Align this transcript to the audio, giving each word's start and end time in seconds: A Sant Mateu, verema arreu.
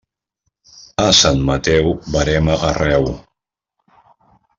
A 1.03 1.09
Sant 1.17 1.43
Mateu, 1.49 1.93
verema 2.15 2.55
arreu. 2.71 3.05